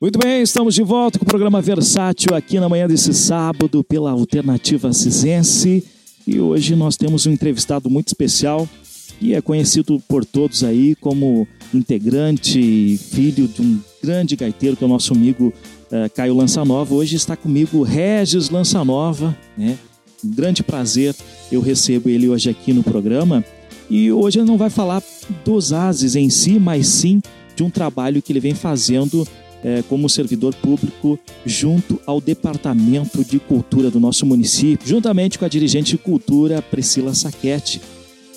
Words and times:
Muito 0.00 0.18
bem, 0.18 0.40
estamos 0.40 0.74
de 0.74 0.82
volta 0.82 1.18
com 1.18 1.26
o 1.26 1.28
programa 1.28 1.60
Versátil 1.60 2.34
aqui 2.34 2.58
na 2.58 2.70
manhã 2.70 2.88
desse 2.88 3.12
sábado 3.12 3.84
pela 3.84 4.12
Alternativa 4.12 4.94
Cisense. 4.94 5.84
E 6.26 6.40
hoje 6.40 6.74
nós 6.74 6.96
temos 6.96 7.26
um 7.26 7.32
entrevistado 7.32 7.90
muito 7.90 8.08
especial 8.08 8.66
e 9.20 9.34
é 9.34 9.42
conhecido 9.42 10.02
por 10.08 10.24
todos 10.24 10.64
aí 10.64 10.94
como 10.94 11.46
integrante, 11.74 12.98
filho 13.10 13.46
de 13.46 13.60
um 13.60 13.78
grande 14.02 14.36
gaiteiro 14.36 14.74
que 14.74 14.82
é 14.82 14.86
o 14.86 14.88
nosso 14.88 15.12
amigo 15.12 15.52
uh, 15.92 16.08
Caio 16.14 16.34
Lançanova. 16.34 16.94
Hoje 16.94 17.16
está 17.16 17.36
comigo 17.36 17.82
Regis 17.82 18.48
Lançanova, 18.48 19.36
né? 19.54 19.78
Um 20.24 20.30
grande 20.30 20.62
prazer 20.62 21.14
eu 21.52 21.60
recebo 21.60 22.08
ele 22.08 22.26
hoje 22.26 22.48
aqui 22.48 22.72
no 22.72 22.82
programa. 22.82 23.44
E 23.90 24.10
hoje 24.10 24.38
ele 24.38 24.46
não 24.46 24.56
vai 24.56 24.70
falar 24.70 25.02
dos 25.44 25.74
ases 25.74 26.16
em 26.16 26.30
si, 26.30 26.58
mas 26.58 26.86
sim 26.86 27.20
de 27.54 27.62
um 27.62 27.68
trabalho 27.68 28.22
que 28.22 28.32
ele 28.32 28.40
vem 28.40 28.54
fazendo 28.54 29.28
é, 29.64 29.82
como 29.82 30.08
servidor 30.08 30.54
público 30.54 31.18
junto 31.44 32.00
ao 32.06 32.20
Departamento 32.20 33.24
de 33.24 33.38
Cultura 33.38 33.90
do 33.90 34.00
nosso 34.00 34.24
município, 34.24 34.86
juntamente 34.86 35.38
com 35.38 35.44
a 35.44 35.48
dirigente 35.48 35.92
de 35.92 35.98
cultura 35.98 36.62
Priscila 36.62 37.14
Saquete. 37.14 37.80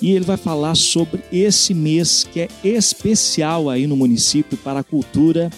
E 0.02 0.12
ele 0.12 0.24
vai 0.24 0.36
falar 0.36 0.74
sobre 0.74 1.22
esse 1.32 1.72
mês 1.72 2.24
que 2.30 2.40
é 2.40 2.48
especial 2.62 3.70
aí 3.70 3.86
no 3.86 3.96
município 3.96 4.56
para 4.58 4.80
a 4.80 4.84
cultura, 4.84 5.50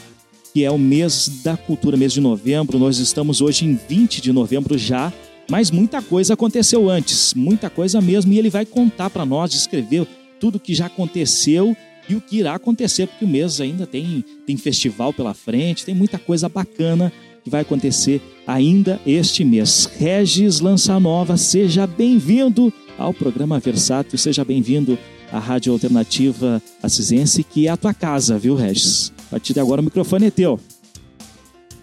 que 0.52 0.64
é 0.64 0.70
o 0.70 0.78
mês 0.78 1.40
da 1.42 1.56
cultura, 1.56 1.96
mês 1.96 2.12
de 2.12 2.20
novembro. 2.20 2.78
Nós 2.78 2.98
estamos 2.98 3.40
hoje 3.40 3.64
em 3.64 3.78
20 3.88 4.20
de 4.20 4.32
novembro 4.32 4.78
já, 4.78 5.12
mas 5.50 5.70
muita 5.70 6.00
coisa 6.00 6.34
aconteceu 6.34 6.88
antes, 6.88 7.34
muita 7.34 7.68
coisa 7.68 8.00
mesmo, 8.00 8.32
e 8.32 8.38
ele 8.38 8.50
vai 8.50 8.64
contar 8.64 9.10
para 9.10 9.24
nós, 9.24 9.50
descrever 9.50 10.06
tudo 10.38 10.60
que 10.60 10.74
já 10.74 10.86
aconteceu 10.86 11.76
e 12.08 12.14
o 12.14 12.20
que 12.20 12.38
irá 12.38 12.54
acontecer, 12.54 13.06
porque 13.06 13.24
o 13.24 13.28
mês 13.28 13.60
ainda 13.60 13.86
tem, 13.86 14.24
tem 14.46 14.56
festival 14.56 15.12
pela 15.12 15.34
frente, 15.34 15.84
tem 15.84 15.94
muita 15.94 16.18
coisa 16.18 16.48
bacana 16.48 17.12
que 17.42 17.50
vai 17.50 17.62
acontecer 17.62 18.20
ainda 18.46 19.00
este 19.06 19.44
mês. 19.44 19.88
Regis 19.98 20.60
Lança 20.60 20.98
Nova, 20.98 21.36
seja 21.36 21.86
bem-vindo 21.86 22.72
ao 22.98 23.12
programa 23.12 23.58
Versátil, 23.58 24.18
seja 24.18 24.44
bem-vindo 24.44 24.98
à 25.30 25.38
Rádio 25.38 25.72
Alternativa 25.72 26.62
Assisense, 26.82 27.42
que 27.42 27.66
é 27.66 27.70
a 27.70 27.76
tua 27.76 27.92
casa, 27.92 28.38
viu, 28.38 28.54
Regis? 28.54 29.12
A 29.26 29.30
partir 29.30 29.52
de 29.52 29.60
agora 29.60 29.80
o 29.80 29.84
microfone 29.84 30.26
é 30.26 30.30
teu. 30.30 30.58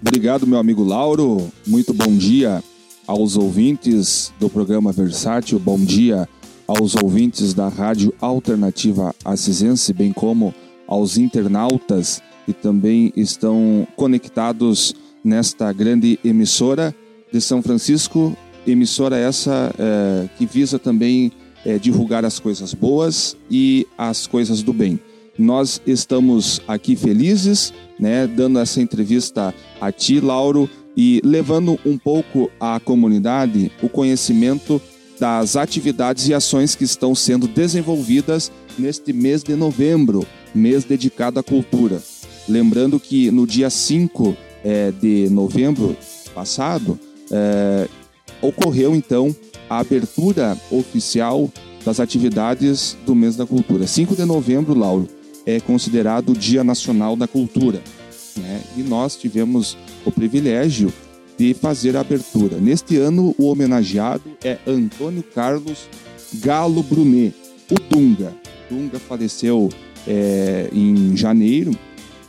Obrigado, 0.02 0.46
meu 0.46 0.60
amigo 0.60 0.84
Lauro. 0.84 1.50
Muito 1.66 1.94
bom 1.94 2.16
dia 2.18 2.64
aos 3.08 3.38
ouvintes 3.38 4.34
do 4.40 4.50
programa 4.50 4.92
Versátil. 4.92 5.60
Bom 5.60 5.78
dia 5.78 6.28
aos 6.68 6.96
ouvintes 6.96 7.54
da 7.54 7.68
Rádio 7.68 8.14
Alternativa 8.20 9.14
Assisense, 9.24 9.94
bem 9.94 10.12
como 10.14 10.54
aos 10.88 11.18
internautas 11.18 12.22
que 12.46 12.54
também 12.54 13.12
estão 13.16 13.88
conectados 13.96 14.94
nesta 15.24 15.72
grande 15.72 16.20
emissora 16.24 16.94
de 17.32 17.40
São 17.40 17.62
Francisco, 17.62 18.36
emissora 18.68 19.18
essa 19.18 19.74
é, 19.78 20.30
que 20.38 20.46
visa 20.46 20.78
também 20.78 21.32
é, 21.66 21.80
divulgar 21.80 22.26
as 22.26 22.40
coisas 22.40 22.74
boas 22.74 23.38
e 23.50 23.88
as 23.98 24.28
coisas 24.28 24.62
do 24.62 24.74
bem. 24.74 25.00
Nós 25.38 25.82
estamos 25.88 26.62
aqui 26.68 26.96
felizes, 26.96 27.74
né, 28.00 28.28
dando 28.28 28.60
essa 28.60 28.82
entrevista 28.82 29.54
a 29.82 29.92
ti, 29.92 30.20
Lauro, 30.20 30.70
e 30.96 31.20
levando 31.24 31.80
um 31.86 31.98
pouco 31.98 32.52
à 32.60 32.80
comunidade 32.80 33.72
o 33.82 33.90
conhecimento 33.90 34.80
das 35.24 35.56
atividades 35.56 36.28
e 36.28 36.34
ações 36.34 36.76
que 36.76 36.84
estão 36.84 37.16
sendo 37.16 37.48
desenvolvidas 37.48 38.52
neste 38.78 39.14
mês 39.14 39.42
de 39.42 39.56
novembro, 39.56 40.28
mês 40.54 40.84
dedicado 40.84 41.40
à 41.40 41.44
cultura. 41.44 42.04
Lembrando 42.46 43.00
que 43.00 43.32
no 43.32 43.48
dia 43.48 43.70
5 43.70 44.36
é, 44.66 44.92
de 44.92 45.30
novembro 45.30 45.96
passado, 46.36 47.00
é, 47.32 47.88
ocorreu 48.42 48.94
então 48.94 49.34
a 49.70 49.80
abertura 49.80 50.58
oficial 50.70 51.50
das 51.86 52.02
atividades 52.02 52.98
do 53.06 53.16
mês 53.16 53.38
da 53.38 53.46
cultura. 53.46 53.88
5 53.88 54.18
de 54.18 54.26
novembro, 54.26 54.78
Lauro, 54.78 55.08
é 55.46 55.58
considerado 55.62 56.32
o 56.32 56.38
Dia 56.38 56.66
Nacional 56.66 57.16
da 57.16 57.30
Cultura. 57.30 57.82
Né? 58.36 58.62
E 58.76 58.82
nós 58.82 59.16
tivemos 59.16 59.78
o 60.06 60.12
privilégio 60.12 60.92
de 61.38 61.54
fazer 61.54 61.96
a 61.96 62.02
abertura. 62.02 62.58
Neste 62.58 62.98
ano, 62.98 63.34
o 63.38 63.46
homenageado 63.46 64.24
é 64.44 64.58
Antônio 64.68 65.24
Carlos 65.24 65.88
Galo 66.36 66.82
Brunet, 66.84 67.34
o 67.72 67.76
Dunga. 67.76 68.34
Dunga 68.70 69.00
faleceu 69.00 69.70
é, 70.08 70.70
em 70.72 71.16
janeiro 71.16 71.78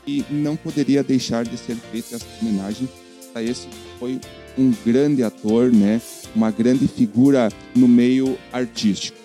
e 0.06 0.24
não 0.30 0.56
poderia 0.56 1.02
deixar 1.02 1.44
de 1.44 1.56
ser 1.56 1.76
feita 1.76 2.16
essa 2.16 2.26
homenagem 2.40 2.88
a 3.34 3.42
esse 3.42 3.66
que 3.66 3.98
foi 3.98 4.20
um 4.56 4.72
grande 4.84 5.22
ator, 5.22 5.72
né? 5.72 6.00
uma 6.34 6.50
grande 6.50 6.86
figura 6.86 7.48
no 7.74 7.88
meio 7.88 8.36
artístico. 8.52 9.18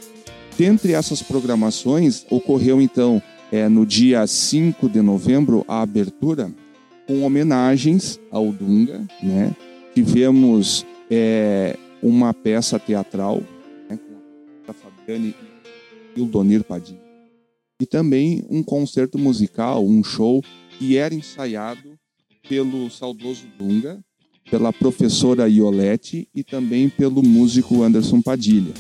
Dentre 0.57 0.93
essas 0.93 1.21
programações, 1.21 2.25
ocorreu 2.29 2.81
então 2.81 3.21
é, 3.51 3.67
no 3.67 3.85
dia 3.85 4.25
5 4.25 4.89
de 4.89 5.01
novembro 5.01 5.65
a 5.67 5.81
abertura 5.81 6.51
com 7.07 7.23
homenagens 7.23 8.19
ao 8.31 8.51
Dunga, 8.51 9.07
né? 9.21 9.55
Tivemos 9.93 10.85
é, 11.09 11.77
uma 12.01 12.33
peça 12.33 12.79
teatral 12.79 13.41
né, 13.89 13.97
com 13.97 14.71
a 14.71 14.73
Fabiane 14.73 15.35
e 16.15 16.21
o 16.21 16.25
Donir 16.25 16.63
Padilha. 16.63 17.01
E 17.81 17.85
também 17.85 18.43
um 18.49 18.61
concerto 18.61 19.17
musical, 19.17 19.85
um 19.85 20.03
show 20.03 20.43
que 20.77 20.97
era 20.97 21.13
ensaiado 21.13 21.97
pelo 22.47 22.89
saudoso 22.89 23.47
Dunga, 23.57 23.99
pela 24.49 24.73
professora 24.73 25.47
Iolete 25.47 26.27
e 26.33 26.43
também 26.43 26.89
pelo 26.89 27.23
músico 27.23 27.83
Anderson 27.83 28.21
Padilha. 28.21 28.73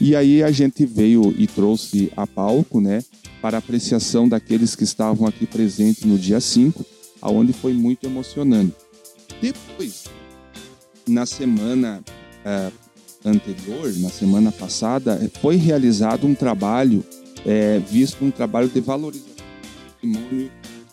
E 0.00 0.16
aí 0.16 0.42
a 0.42 0.50
gente 0.50 0.86
veio 0.86 1.34
e 1.36 1.46
trouxe 1.46 2.10
a 2.16 2.26
palco, 2.26 2.80
né, 2.80 3.04
para 3.42 3.58
apreciação 3.58 4.28
daqueles 4.28 4.74
que 4.74 4.84
estavam 4.84 5.28
aqui 5.28 5.46
presentes 5.46 6.04
no 6.04 6.18
dia 6.18 6.40
5, 6.40 6.84
aonde 7.20 7.52
foi 7.52 7.74
muito 7.74 8.06
emocionante. 8.06 8.74
Depois 9.40 10.04
na 11.06 11.26
semana 11.26 12.02
uh, 12.44 12.72
anterior, 13.24 13.92
na 13.98 14.08
semana 14.08 14.50
passada, 14.50 15.20
foi 15.40 15.56
realizado 15.56 16.26
um 16.26 16.34
trabalho, 16.34 17.04
é, 17.44 17.78
visto 17.78 18.24
um 18.24 18.30
trabalho 18.30 18.68
de 18.68 18.80
valorização 18.80 19.34
do 19.34 19.92
patrimônio 19.92 20.50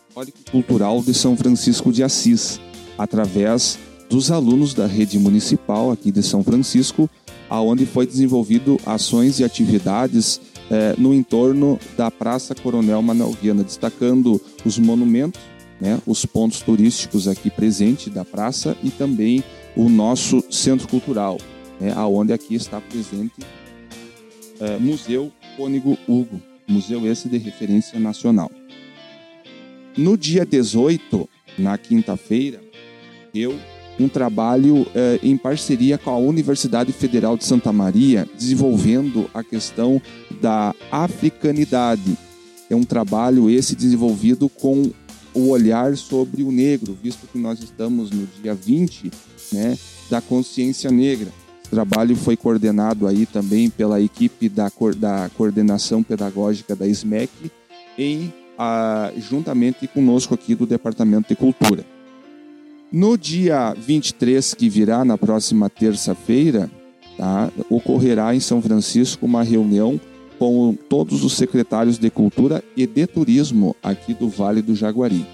histórico 0.10 0.38
e 0.46 0.52
cultural 0.52 1.02
de 1.02 1.14
São 1.14 1.38
Francisco 1.38 1.92
de 1.92 2.04
Assis, 2.04 2.60
através 2.98 3.80
dos 4.10 4.32
alunos 4.32 4.74
da 4.74 4.88
rede 4.88 5.20
municipal 5.20 5.92
aqui 5.92 6.12
de 6.12 6.24
São 6.24 6.44
Francisco, 6.44 7.10
aonde 7.50 7.86
foi 7.86 8.06
desenvolvido 8.06 8.80
ações 8.86 9.40
e 9.40 9.44
atividades 9.44 10.42
é, 10.70 10.96
no 10.98 11.14
entorno 11.14 11.80
da 11.96 12.12
Praça 12.12 12.54
Coronel 12.54 13.02
Manuel 13.02 13.32
Viana, 13.42 13.64
destacando 13.64 14.42
os 14.66 14.78
monumentos, 14.78 15.40
né, 15.80 16.00
os 16.06 16.26
pontos 16.26 16.62
turísticos 16.62 17.28
aqui 17.28 17.50
presentes 17.50 18.12
da 18.12 18.26
praça 18.26 18.76
e 18.84 18.90
também 18.90 19.44
o 19.78 19.88
nosso 19.88 20.44
centro 20.50 20.88
cultural, 20.88 21.38
né, 21.80 21.94
aonde 21.96 22.34
aqui 22.34 22.56
está 22.56 22.82
presente 22.82 23.36
é, 24.60 24.78
Museu 24.80 25.32
Cônigo 25.56 25.96
Hugo, 26.08 26.42
museu 26.68 27.06
esse 27.06 27.30
de 27.30 27.38
referência 27.38 28.00
nacional. 28.00 28.52
No 29.96 30.18
dia 30.18 30.44
18, 30.44 31.30
na 31.60 31.78
quinta-feira, 31.78 32.60
eu 33.34 33.56
um 34.00 34.08
trabalho 34.08 34.86
é, 34.94 35.20
em 35.24 35.36
parceria 35.38 35.98
com 35.98 36.12
a 36.12 36.18
Universidade 36.18 36.92
Federal 36.92 37.36
de 37.36 37.46
Santa 37.46 37.72
Maria, 37.72 38.28
desenvolvendo 38.36 39.30
a 39.34 39.44
questão 39.44 40.02
da 40.42 40.74
africanidade. 40.92 42.18
É 42.70 42.76
um 42.76 42.84
trabalho 42.84 43.50
esse 43.50 43.76
desenvolvido 43.76 44.50
com 44.50 44.92
o 45.34 45.50
olhar 45.50 45.96
sobre 45.98 46.44
o 46.44 46.52
negro, 46.52 46.98
visto 47.02 47.28
que 47.28 47.38
nós 47.38 47.60
estamos 47.60 48.12
no 48.12 48.28
dia 48.42 48.54
20 48.54 49.12
né, 49.52 49.78
da 50.10 50.22
consciência 50.22 50.92
negra. 50.92 51.32
Esse 51.62 51.72
trabalho 51.72 52.16
foi 52.16 52.38
coordenado 52.38 53.08
aí 53.08 53.26
também 53.26 53.70
pela 53.70 54.02
equipe 54.02 54.48
da, 54.48 54.72
da 54.98 55.30
coordenação 55.36 56.02
pedagógica 56.02 56.76
da 56.76 56.88
SMEC, 56.88 57.30
em, 57.98 58.34
a, 58.58 59.12
juntamente 59.18 59.88
conosco 59.88 60.34
aqui 60.34 60.56
do 60.56 60.66
Departamento 60.66 61.30
de 61.30 61.36
Cultura. 61.36 61.86
No 62.92 63.18
dia 63.18 63.74
23, 63.74 64.54
que 64.54 64.70
virá 64.70 65.04
na 65.04 65.18
próxima 65.18 65.70
terça-feira, 65.70 66.72
tá, 67.18 67.52
ocorrerá 67.70 68.34
em 68.34 68.40
São 68.40 68.62
Francisco 68.62 69.26
uma 69.26 69.44
reunião 69.44 70.00
com 70.40 70.74
todos 70.88 71.24
os 71.24 71.34
secretários 71.34 71.98
de 71.98 72.10
Cultura 72.10 72.64
e 72.76 72.88
de 72.88 73.06
Turismo 73.08 73.76
aqui 73.84 74.14
do 74.14 74.30
Vale 74.30 74.62
do 74.62 74.76
Jaguari. 74.76 75.26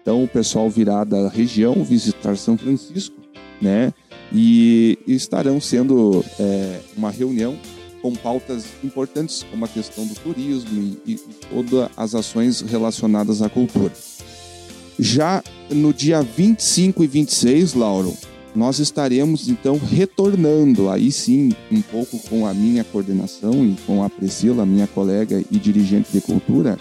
Então 0.00 0.22
o 0.22 0.28
pessoal 0.28 0.70
virá 0.70 1.02
da 1.02 1.28
região 1.28 1.82
visitar 1.82 2.36
São 2.36 2.56
Francisco, 2.56 3.19
né? 3.60 3.92
E 4.32 4.98
estarão 5.06 5.60
sendo 5.60 6.24
é, 6.38 6.80
uma 6.96 7.10
reunião 7.10 7.56
com 8.00 8.14
pautas 8.14 8.64
importantes 8.82 9.44
como 9.50 9.64
a 9.64 9.68
questão 9.68 10.06
do 10.06 10.14
turismo 10.14 10.98
e, 11.06 11.12
e 11.12 11.20
todas 11.50 11.90
as 11.96 12.14
ações 12.14 12.60
relacionadas 12.60 13.42
à 13.42 13.48
cultura. 13.48 13.92
Já 14.98 15.42
no 15.70 15.92
dia 15.92 16.22
25 16.22 17.04
e 17.04 17.06
26, 17.06 17.74
Lauro, 17.74 18.16
nós 18.54 18.78
estaremos 18.78 19.48
então 19.48 19.78
retornando, 19.78 20.88
aí 20.90 21.12
sim, 21.12 21.52
um 21.70 21.80
pouco 21.80 22.18
com 22.28 22.46
a 22.46 22.52
minha 22.52 22.82
coordenação 22.84 23.64
e 23.64 23.76
com 23.86 24.02
a 24.02 24.10
Priscila, 24.10 24.66
minha 24.66 24.86
colega 24.86 25.42
e 25.50 25.58
dirigente 25.58 26.10
de 26.12 26.20
cultura, 26.20 26.76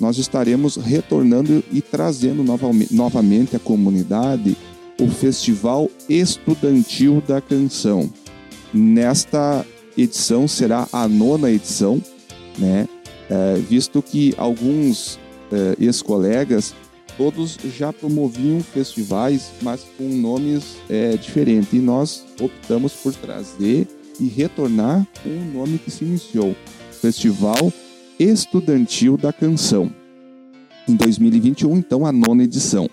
nós 0.00 0.18
estaremos 0.18 0.76
retornando 0.76 1.62
e 1.72 1.80
trazendo 1.80 2.44
novamente 2.90 3.54
à 3.54 3.58
comunidade 3.58 4.56
o 5.00 5.08
Festival 5.08 5.90
Estudantil 6.08 7.22
da 7.26 7.40
Canção. 7.40 8.10
Nesta 8.72 9.64
edição 9.96 10.48
será 10.48 10.88
a 10.92 11.06
nona 11.08 11.50
edição, 11.50 12.02
né? 12.58 12.88
É, 13.30 13.54
visto 13.56 14.02
que 14.02 14.34
alguns 14.36 15.18
é, 15.50 15.76
ex-colegas 15.82 16.74
todos 17.16 17.56
já 17.76 17.92
promoviam 17.92 18.60
festivais, 18.60 19.50
mas 19.62 19.86
com 19.96 20.08
nomes 20.08 20.76
é, 20.88 21.16
diferentes. 21.16 21.72
E 21.72 21.78
nós 21.78 22.24
optamos 22.40 22.92
por 22.92 23.14
trazer 23.14 23.86
e 24.20 24.26
retornar 24.26 25.06
um 25.24 25.52
nome 25.52 25.78
que 25.78 25.90
se 25.90 26.04
iniciou: 26.04 26.54
Festival 27.00 27.72
Estudantil 28.18 29.16
da 29.16 29.32
Canção. 29.32 29.90
Em 30.88 30.94
2021, 30.94 31.78
então, 31.78 32.04
a 32.04 32.12
nona 32.12 32.44
edição. 32.44 32.88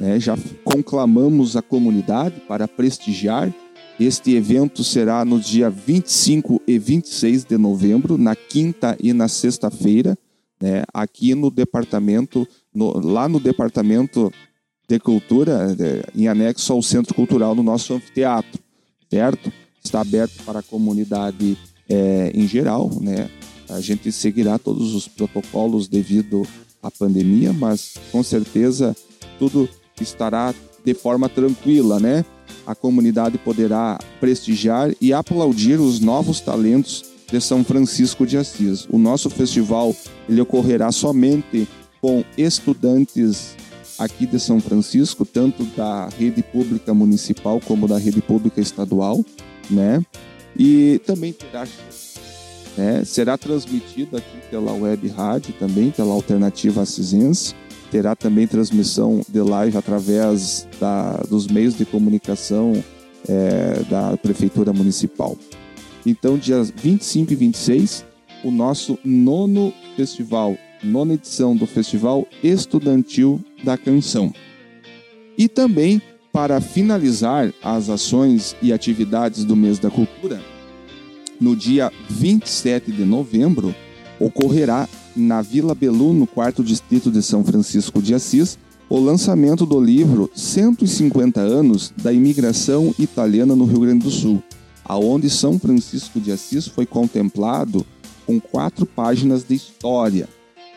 É, 0.00 0.18
já 0.18 0.36
conclamamos 0.64 1.56
a 1.56 1.62
comunidade 1.62 2.40
para 2.48 2.66
prestigiar. 2.66 3.52
Este 3.98 4.34
evento 4.34 4.82
será 4.82 5.24
no 5.24 5.38
dia 5.38 5.70
25 5.70 6.60
e 6.66 6.78
26 6.78 7.44
de 7.44 7.56
novembro, 7.56 8.18
na 8.18 8.34
quinta 8.34 8.96
e 9.00 9.12
na 9.12 9.28
sexta-feira, 9.28 10.18
né, 10.60 10.82
aqui 10.92 11.34
no 11.34 11.50
departamento, 11.50 12.46
no, 12.74 12.98
lá 12.98 13.28
no 13.28 13.38
departamento 13.38 14.32
de 14.88 14.98
cultura, 14.98 15.68
em 16.14 16.26
anexo 16.26 16.72
ao 16.72 16.82
centro 16.82 17.14
cultural 17.14 17.54
no 17.54 17.62
nosso 17.62 17.94
anfiteatro, 17.94 18.60
certo? 19.08 19.52
Está 19.82 20.00
aberto 20.00 20.42
para 20.44 20.58
a 20.58 20.62
comunidade 20.62 21.56
é, 21.88 22.32
em 22.34 22.46
geral, 22.46 22.90
né? 23.00 23.30
A 23.68 23.80
gente 23.80 24.12
seguirá 24.12 24.58
todos 24.58 24.94
os 24.94 25.08
protocolos 25.08 25.88
devido 25.88 26.46
à 26.82 26.90
pandemia, 26.90 27.52
mas 27.52 27.94
com 28.12 28.22
certeza 28.22 28.94
tudo 29.38 29.68
estará 30.02 30.54
de 30.84 30.94
forma 30.94 31.28
tranquila, 31.28 32.00
né? 32.00 32.24
A 32.66 32.74
comunidade 32.74 33.38
poderá 33.38 33.98
prestigiar 34.20 34.90
e 35.00 35.12
aplaudir 35.12 35.80
os 35.80 36.00
novos 36.00 36.40
talentos 36.40 37.04
de 37.30 37.40
São 37.40 37.64
Francisco 37.64 38.26
de 38.26 38.36
Assis. 38.36 38.86
O 38.90 38.98
nosso 38.98 39.30
festival 39.30 39.94
ele 40.28 40.40
ocorrerá 40.40 40.92
somente 40.92 41.68
com 42.00 42.24
estudantes 42.36 43.56
aqui 43.98 44.26
de 44.26 44.38
São 44.38 44.60
Francisco, 44.60 45.24
tanto 45.24 45.64
da 45.76 46.08
rede 46.08 46.42
pública 46.42 46.92
municipal 46.92 47.60
como 47.60 47.88
da 47.88 47.98
rede 47.98 48.20
pública 48.20 48.60
estadual, 48.60 49.24
né? 49.70 50.04
E 50.56 51.00
também 51.06 51.32
terá 51.32 51.66
né? 52.76 53.04
será 53.04 53.38
transmitido 53.38 54.16
aqui 54.16 54.38
pela 54.50 54.72
web 54.72 55.08
rádio 55.08 55.54
também, 55.58 55.90
pela 55.90 56.12
Alternativa 56.12 56.82
Assisense. 56.82 57.54
Terá 57.94 58.16
também 58.16 58.44
transmissão 58.44 59.20
de 59.28 59.40
live 59.40 59.76
através 59.76 60.66
da, 60.80 61.12
dos 61.30 61.46
meios 61.46 61.78
de 61.78 61.84
comunicação 61.84 62.72
é, 63.28 63.84
da 63.88 64.16
Prefeitura 64.16 64.72
Municipal. 64.72 65.38
Então, 66.04 66.36
dias 66.36 66.72
25 66.74 67.32
e 67.32 67.36
26, 67.36 68.04
o 68.42 68.50
nosso 68.50 68.98
nono 69.04 69.72
festival, 69.94 70.56
nona 70.82 71.14
edição 71.14 71.54
do 71.54 71.68
Festival 71.68 72.26
Estudantil 72.42 73.40
da 73.62 73.78
Canção. 73.78 74.34
E 75.38 75.48
também, 75.48 76.02
para 76.32 76.60
finalizar 76.60 77.54
as 77.62 77.88
ações 77.88 78.56
e 78.60 78.72
atividades 78.72 79.44
do 79.44 79.54
mês 79.54 79.78
da 79.78 79.88
cultura, 79.88 80.42
no 81.40 81.54
dia 81.54 81.92
27 82.10 82.90
de 82.90 83.04
novembro, 83.04 83.72
ocorrerá 84.18 84.88
na 85.16 85.42
Vila 85.42 85.74
Belu, 85.74 86.12
no 86.12 86.26
quarto 86.26 86.62
distrito 86.62 87.10
de 87.10 87.22
São 87.22 87.44
Francisco 87.44 88.02
de 88.02 88.14
Assis, 88.14 88.58
o 88.88 88.98
lançamento 88.98 89.64
do 89.64 89.80
livro 89.80 90.30
150 90.34 91.40
anos 91.40 91.92
da 91.96 92.12
imigração 92.12 92.94
italiana 92.98 93.56
no 93.56 93.64
Rio 93.64 93.80
Grande 93.80 94.04
do 94.04 94.10
Sul, 94.10 94.42
aonde 94.84 95.30
São 95.30 95.58
Francisco 95.58 96.20
de 96.20 96.30
Assis 96.30 96.66
foi 96.66 96.84
contemplado 96.84 97.84
com 98.26 98.40
quatro 98.40 98.84
páginas 98.86 99.44
de 99.44 99.54
história. 99.54 100.28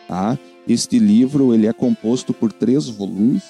Tá? 0.06 0.38
Este 0.66 0.98
livro 0.98 1.54
ele 1.54 1.66
é 1.66 1.72
composto 1.72 2.32
por 2.32 2.52
três 2.52 2.88
volumes, 2.88 3.42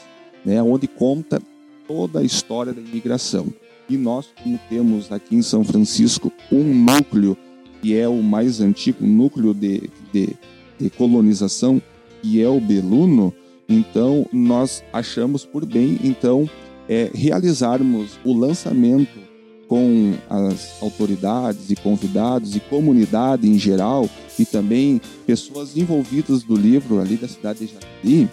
né, 0.45 0.63
onde 0.63 0.87
conta 0.87 1.41
toda 1.87 2.21
a 2.21 2.25
história 2.25 2.73
da 2.73 2.81
imigração. 2.81 3.47
E 3.89 3.97
nós, 3.97 4.27
como 4.43 4.59
temos 4.69 5.11
aqui 5.11 5.35
em 5.35 5.43
São 5.43 5.65
Francisco 5.65 6.33
um 6.53 6.63
núcleo 6.63 7.37
que 7.81 7.97
é 7.97 8.09
o 8.09 8.23
mais 8.23 8.61
antigo 8.61 9.07
núcleo 9.07 9.55
de, 9.55 9.89
de, 10.13 10.37
de 10.79 10.91
colonização, 10.91 11.81
que 12.23 12.43
é 12.43 12.49
o 12.49 12.61
Beluno, 12.61 13.33
então 13.69 14.27
nós 14.33 14.83
achamos 14.93 15.45
por 15.45 15.67
bem 15.67 15.99
então 16.03 16.49
é, 16.89 17.11
realizarmos 17.15 18.19
o 18.25 18.33
lançamento 18.33 19.29
com 19.69 20.15
as 20.31 20.83
autoridades 20.83 21.71
e 21.71 21.77
convidados 21.77 22.57
e 22.57 22.61
comunidade 22.61 23.47
em 23.47 23.59
geral 23.59 24.09
e 24.39 24.47
também 24.47 24.99
pessoas 25.27 25.77
envolvidas 25.77 26.43
do 26.43 26.57
livro 26.57 26.99
ali 26.99 27.17
da 27.17 27.29
cidade 27.29 27.67
de 27.67 27.75
Jati 27.75 28.29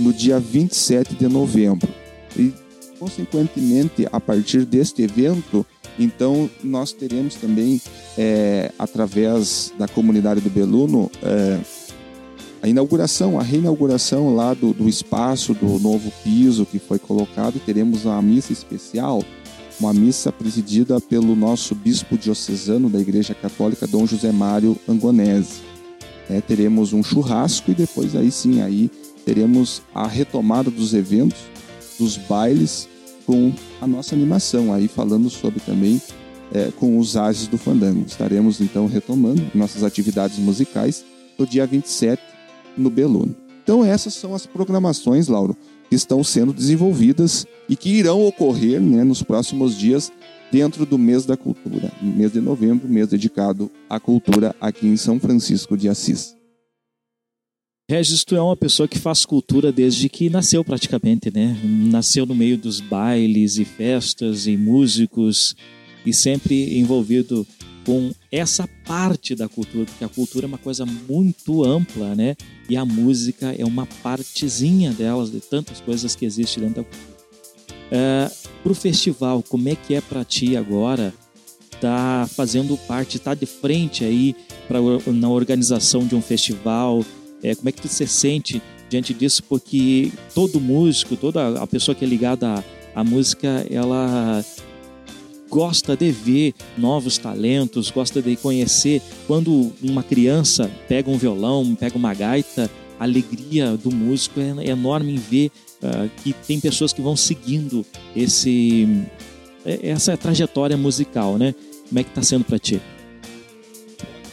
no 0.00 0.12
dia 0.12 0.40
27 0.40 1.14
de 1.14 1.28
novembro. 1.28 1.88
E, 2.36 2.52
consequentemente, 2.98 4.08
a 4.10 4.18
partir 4.18 4.64
deste 4.64 5.02
evento, 5.02 5.64
então 5.98 6.50
nós 6.64 6.92
teremos 6.92 7.34
também, 7.36 7.80
é, 8.18 8.72
através 8.78 9.72
da 9.78 9.86
comunidade 9.86 10.40
do 10.40 10.50
Beluno, 10.50 11.10
é, 11.22 11.60
a 12.62 12.68
inauguração, 12.68 13.38
a 13.38 13.42
reinauguração 13.42 14.34
lá 14.34 14.54
do, 14.54 14.72
do 14.72 14.88
espaço 14.88 15.54
do 15.54 15.78
novo 15.78 16.12
piso 16.22 16.66
que 16.66 16.78
foi 16.78 16.98
colocado. 16.98 17.60
Teremos 17.64 18.04
uma 18.04 18.20
missa 18.20 18.52
especial 18.52 19.22
uma 19.80 19.94
missa 19.94 20.30
presidida 20.30 21.00
pelo 21.00 21.34
nosso 21.34 21.74
bispo 21.74 22.16
diocesano 22.16 22.90
da 22.90 23.00
Igreja 23.00 23.34
Católica, 23.34 23.86
Dom 23.86 24.06
José 24.06 24.30
Mário 24.30 24.76
Angonese. 24.86 25.62
É, 26.28 26.40
teremos 26.40 26.92
um 26.92 27.02
churrasco 27.02 27.70
e 27.70 27.74
depois 27.74 28.14
aí 28.14 28.30
sim 28.30 28.60
aí 28.60 28.90
teremos 29.24 29.82
a 29.94 30.06
retomada 30.06 30.70
dos 30.70 30.94
eventos, 30.94 31.38
dos 31.98 32.16
bailes 32.16 32.88
com 33.26 33.52
a 33.80 33.86
nossa 33.86 34.14
animação 34.14 34.72
aí 34.72 34.86
falando 34.86 35.28
sobre 35.30 35.60
também 35.60 36.00
é, 36.52 36.70
com 36.76 36.98
os 36.98 37.16
ases 37.16 37.48
do 37.48 37.58
fandango. 37.58 38.04
Estaremos 38.06 38.60
então 38.60 38.86
retomando 38.86 39.42
nossas 39.54 39.82
atividades 39.82 40.38
musicais 40.38 41.04
no 41.38 41.46
dia 41.46 41.66
27 41.66 42.29
no 42.76 42.90
Beluno. 42.90 43.34
Então 43.62 43.84
essas 43.84 44.14
são 44.14 44.34
as 44.34 44.46
programações, 44.46 45.28
Lauro, 45.28 45.56
que 45.88 45.94
estão 45.94 46.24
sendo 46.24 46.52
desenvolvidas 46.52 47.46
e 47.68 47.76
que 47.76 47.88
irão 47.88 48.24
ocorrer 48.26 48.80
né, 48.80 49.04
nos 49.04 49.22
próximos 49.22 49.76
dias 49.76 50.12
dentro 50.50 50.84
do 50.84 50.98
mês 50.98 51.24
da 51.24 51.36
cultura, 51.36 51.92
mês 52.02 52.32
de 52.32 52.40
novembro, 52.40 52.88
mês 52.88 53.08
dedicado 53.08 53.70
à 53.88 54.00
cultura 54.00 54.54
aqui 54.60 54.86
em 54.86 54.96
São 54.96 55.20
Francisco 55.20 55.76
de 55.76 55.88
Assis. 55.88 56.34
Regis, 57.88 58.22
tu 58.22 58.36
é 58.36 58.40
uma 58.40 58.56
pessoa 58.56 58.86
que 58.86 58.98
faz 58.98 59.24
cultura 59.24 59.72
desde 59.72 60.08
que 60.08 60.30
nasceu 60.30 60.64
praticamente, 60.64 61.28
né? 61.32 61.60
Nasceu 61.64 62.24
no 62.24 62.36
meio 62.36 62.56
dos 62.56 62.80
bailes 62.80 63.58
e 63.58 63.64
festas 63.64 64.46
e 64.46 64.56
músicos 64.56 65.56
e 66.06 66.14
sempre 66.14 66.78
envolvido 66.78 67.44
com 67.84 68.12
essa 68.30 68.68
parte 68.86 69.34
da 69.34 69.48
cultura, 69.48 69.84
porque 69.86 70.04
a 70.04 70.08
cultura 70.08 70.46
é 70.46 70.48
uma 70.48 70.58
coisa 70.58 70.84
muito 70.84 71.64
ampla, 71.64 72.14
né? 72.14 72.36
E 72.68 72.76
a 72.76 72.84
música 72.84 73.54
é 73.56 73.64
uma 73.64 73.86
partezinha 74.02 74.92
delas, 74.92 75.30
de 75.30 75.40
tantas 75.40 75.80
coisas 75.80 76.14
que 76.14 76.24
existem 76.24 76.64
dentro 76.64 76.82
da 76.82 76.88
cultura. 76.88 77.20
É, 77.90 78.30
para 78.62 78.72
o 78.72 78.74
festival, 78.74 79.42
como 79.42 79.68
é 79.68 79.74
que 79.74 79.94
é 79.94 80.00
para 80.00 80.24
ti 80.24 80.56
agora 80.56 81.12
tá 81.80 82.28
fazendo 82.36 82.76
parte, 82.76 83.18
tá 83.18 83.34
de 83.34 83.46
frente 83.46 84.04
aí 84.04 84.36
pra, 84.68 84.78
na 85.06 85.28
organização 85.28 86.06
de 86.06 86.14
um 86.14 86.20
festival? 86.20 87.04
É, 87.42 87.54
como 87.54 87.68
é 87.68 87.72
que 87.72 87.80
tu 87.80 87.88
se 87.88 88.06
sente 88.06 88.62
diante 88.88 89.14
disso? 89.14 89.42
Porque 89.44 90.12
todo 90.34 90.60
músico, 90.60 91.16
toda 91.16 91.60
a 91.60 91.66
pessoa 91.66 91.94
que 91.94 92.04
é 92.04 92.08
ligada 92.08 92.62
à, 92.94 93.00
à 93.00 93.02
música, 93.02 93.66
ela 93.70 94.44
gosta 95.50 95.96
de 95.96 96.10
ver 96.12 96.54
novos 96.78 97.18
talentos, 97.18 97.90
gosta 97.90 98.22
de 98.22 98.36
conhecer. 98.36 99.02
Quando 99.26 99.72
uma 99.82 100.02
criança 100.02 100.70
pega 100.88 101.10
um 101.10 101.18
violão, 101.18 101.74
pega 101.74 101.98
uma 101.98 102.14
gaita, 102.14 102.70
a 102.98 103.04
alegria 103.04 103.76
do 103.76 103.90
músico 103.90 104.40
é 104.40 104.68
enorme 104.68 105.14
em 105.14 105.16
ver 105.16 105.50
uh, 105.82 106.08
que 106.22 106.32
tem 106.32 106.60
pessoas 106.60 106.92
que 106.92 107.02
vão 107.02 107.16
seguindo 107.16 107.84
esse 108.14 108.86
é, 109.64 109.90
essa 109.90 110.16
trajetória 110.16 110.76
musical, 110.76 111.36
né? 111.36 111.54
Como 111.88 111.98
é 111.98 112.04
que 112.04 112.10
está 112.10 112.22
sendo 112.22 112.44
para 112.44 112.58
ti? 112.58 112.80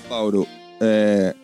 Lauro, 0.09 0.47
é, 0.79 1.35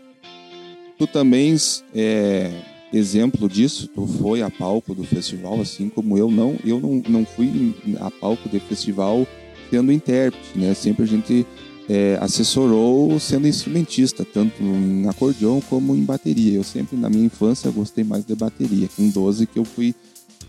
tu 0.98 1.08
também 1.08 1.56
é, 1.94 2.52
exemplo 2.94 3.50
disso, 3.50 3.88
tu 3.88 4.06
foi 4.06 4.42
a 4.42 4.50
palco 4.50 4.94
do 4.94 5.04
festival, 5.04 5.60
assim 5.60 5.90
como 5.90 6.18
eu 6.18 6.30
não, 6.30 6.56
eu 6.64 6.80
não, 6.80 7.02
não 7.08 7.26
fui 7.26 7.74
a 8.00 8.12
palco 8.12 8.48
de 8.48 8.60
festival 8.60 9.28
sendo 9.74 9.92
intérprete, 9.92 10.56
né? 10.56 10.72
Sempre 10.76 11.04
a 11.04 11.08
gente 11.08 11.48
é, 11.90 12.16
assessorou 12.22 13.20
sendo 13.20 13.48
instrumentista, 13.48 14.24
tanto 14.24 14.62
em 14.62 15.08
acordeão 15.10 15.60
como 15.62 15.96
em 15.96 16.04
bateria. 16.04 16.54
Eu 16.54 16.64
sempre, 16.64 16.96
na 16.96 17.10
minha 17.10 17.26
infância, 17.26 17.72
gostei 17.72 18.04
mais 18.04 18.24
de 18.24 18.36
bateria. 18.36 18.88
Com 18.96 19.10
12 19.10 19.48
que 19.48 19.58
eu 19.58 19.66
fui 19.66 19.96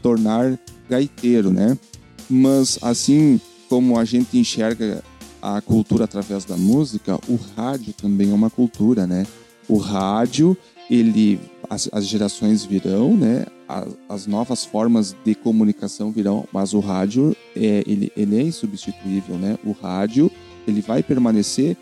tornar 0.02 0.58
gaiteiro, 0.90 1.50
né? 1.50 1.78
Mas, 2.28 2.78
assim 2.82 3.40
como 3.66 3.98
a 3.98 4.04
gente 4.04 4.36
enxerga 4.36 5.02
a 5.40 5.58
cultura 5.62 6.04
através 6.04 6.44
da 6.44 6.56
música, 6.58 7.18
o 7.26 7.38
rádio 7.56 7.94
também 7.94 8.30
é 8.30 8.34
uma 8.34 8.50
cultura, 8.50 9.06
né? 9.06 9.26
O 9.66 9.78
rádio, 9.78 10.54
ele, 10.90 11.40
as, 11.70 11.88
as 11.92 12.06
gerações 12.06 12.62
virão, 12.62 13.16
né? 13.16 13.46
As, 13.68 13.88
as, 14.08 14.26
novas 14.26 14.64
formas 14.64 15.16
de 15.24 15.34
comunicação 15.34 16.10
virão, 16.10 16.46
mas 16.52 16.74
o 16.74 16.80
rádio, 16.80 17.34
é, 17.56 17.82
ele, 17.86 18.12
ele 18.16 18.38
é 18.38 18.42
insubstituível, 18.42 19.36
né? 19.36 19.58
O 19.64 19.72
rádio 19.72 20.30
ele 20.66 20.80
vai 20.80 21.02
permanecer. 21.02 21.76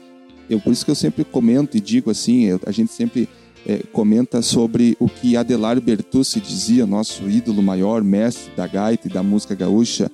Eu, 0.48 0.60
por 0.60 0.72
isso 0.72 0.84
que 0.84 0.90
eu 0.90 0.94
sempre 0.94 1.24
comento 1.24 1.76
e 1.76 1.80
digo 1.80 2.10
assim, 2.10 2.44
eu, 2.44 2.60
a 2.66 2.70
gente 2.70 2.92
sempre 2.92 3.28
é, 3.66 3.78
comenta 3.92 4.42
sobre 4.42 4.96
o 4.98 5.08
que 5.08 5.36
Adelário 5.36 5.82
Bertucci 5.82 6.40
dizia, 6.40 6.86
nosso 6.86 7.28
ídolo 7.28 7.62
maior, 7.62 8.02
mestre 8.02 8.52
da 8.56 8.66
gaita 8.66 9.08
e 9.08 9.10
da 9.10 9.22
música 9.22 9.54
gaúcha. 9.54 10.10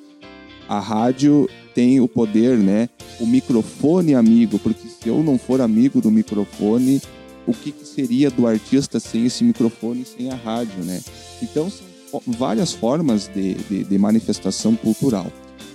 A 0.69 0.79
rádio 0.79 1.49
tem 1.75 2.01
o 2.01 2.09
poder, 2.09 2.59
né? 2.59 2.89
O 3.21 3.27
microfone 3.27 4.15
amigo, 4.15 4.59
porque 4.59 4.89
se 4.89 5.09
eu 5.09 5.23
não 5.23 5.39
for 5.39 5.61
amigo 5.61 6.01
do 6.01 6.11
microfone, 6.11 7.01
o 7.49 7.53
que, 7.55 7.73
que 7.73 7.87
seria 7.87 8.31
do 8.31 8.47
artista 8.47 9.01
sem 9.01 9.27
esse 9.27 9.43
microfone, 9.43 10.05
sem 10.05 10.31
a 10.31 10.37
rádio, 10.37 10.85
né? 10.85 11.01
Então 11.43 11.71
são 11.71 12.21
várias 12.27 12.73
formas 12.73 13.29
de, 13.29 13.55
de, 13.55 13.85
de 13.85 13.99
manifestação 13.99 14.77
cultural. 14.77 15.27